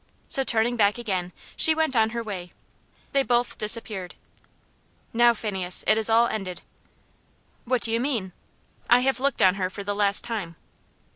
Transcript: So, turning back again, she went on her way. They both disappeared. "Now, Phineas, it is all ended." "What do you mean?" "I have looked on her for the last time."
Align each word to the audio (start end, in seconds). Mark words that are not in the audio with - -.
So, 0.27 0.43
turning 0.43 0.77
back 0.77 0.97
again, 0.97 1.31
she 1.55 1.75
went 1.75 1.95
on 1.95 2.09
her 2.09 2.23
way. 2.23 2.53
They 3.11 3.21
both 3.21 3.59
disappeared. 3.59 4.15
"Now, 5.13 5.35
Phineas, 5.35 5.83
it 5.85 5.95
is 5.95 6.09
all 6.09 6.25
ended." 6.27 6.63
"What 7.65 7.83
do 7.83 7.91
you 7.91 7.99
mean?" 7.99 8.31
"I 8.89 9.01
have 9.01 9.19
looked 9.19 9.43
on 9.43 9.53
her 9.61 9.69
for 9.69 9.83
the 9.83 9.93
last 9.93 10.23
time." 10.23 10.55